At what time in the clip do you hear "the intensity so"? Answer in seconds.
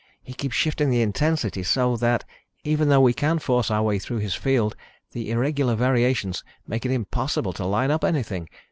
0.89-1.95